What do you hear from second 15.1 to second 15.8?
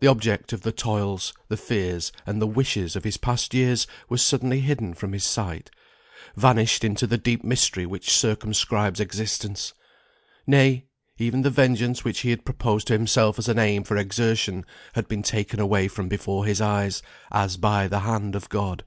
taken